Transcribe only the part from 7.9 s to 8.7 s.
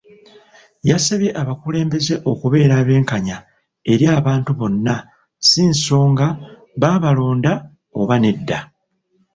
oba nedda.